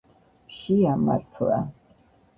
[0.47, 1.61] მშია მართლა